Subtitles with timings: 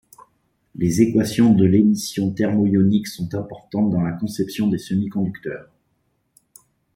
[0.73, 5.69] Les équations de l'émission thermoionique sont importantes dans la conception des semi-conducteurs.